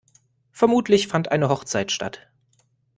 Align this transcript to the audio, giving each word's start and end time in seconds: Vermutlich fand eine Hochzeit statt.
Vermutlich 0.51 1.07
fand 1.09 1.31
eine 1.31 1.47
Hochzeit 1.49 1.91
statt. 1.91 2.27